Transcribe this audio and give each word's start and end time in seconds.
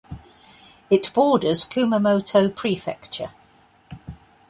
It 0.89 1.13
borders 1.13 1.63
Kumamoto 1.63 2.49
Prefecture. 2.49 3.29